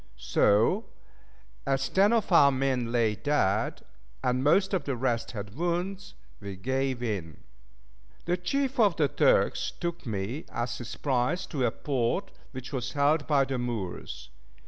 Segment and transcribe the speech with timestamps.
[0.17, 0.85] So,
[1.67, 3.83] as ten of our men lay dead,
[4.23, 7.37] and most of the rest had wounds, we gave in.
[8.25, 12.93] The chief of the Turks took me as his prize to a port which was
[12.93, 14.31] held by the Moors.